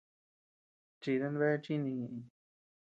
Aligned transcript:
Chidan 1.01 1.35
bea 1.39 1.61
chíni 1.63 1.91
ñeʼëñ. 2.01 2.23